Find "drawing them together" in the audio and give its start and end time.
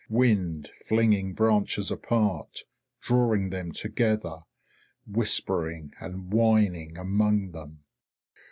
3.01-4.37